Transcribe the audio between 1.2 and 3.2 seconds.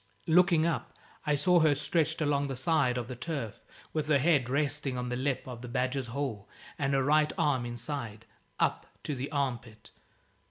I saw her stretched along the side of the